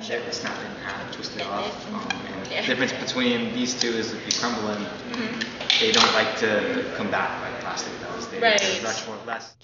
[0.00, 1.86] bend it, snap it in half, twist it off.
[1.92, 2.60] Um, and Yeah.
[2.62, 5.80] the difference between these two is if you crumble them, Mhm.
[5.80, 8.26] they don't like to come back like plastic does.
[8.28, 8.60] They, Right.
[8.60, 9.54] They're much more less.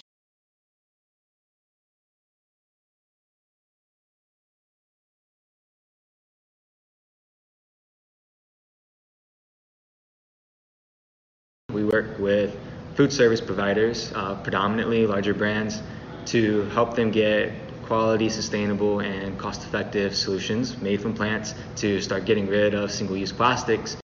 [11.73, 12.57] We work with
[12.95, 15.81] food service providers, uh, predominantly larger brands,
[16.27, 17.53] to help them get
[17.91, 23.17] quality, sustainable, and cost effective solutions made from plants to start getting rid of single
[23.17, 23.97] use plastics.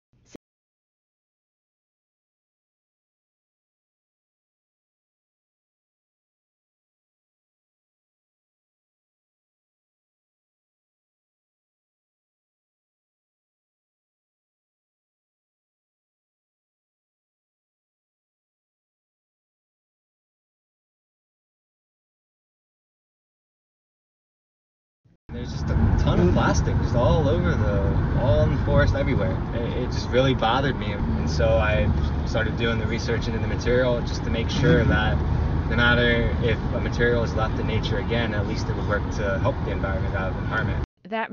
[25.47, 29.31] There's just a ton of plastic just all over the, all in the forest everywhere.
[29.55, 31.89] It, it just really bothered me, and so I
[32.27, 34.91] started doing the research into the material just to make sure mm-hmm.
[34.91, 38.89] that no matter if a material is left in nature again, at least it would
[38.89, 40.85] work to help the environment rather than harm it.
[41.09, 41.31] That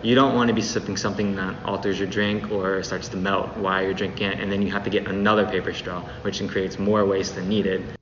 [0.00, 3.56] You don't want to be sipping something that alters your drink or starts to melt
[3.56, 6.48] while you're drinking it, and then you have to get another paper straw, which then
[6.48, 7.98] creates more waste than needed.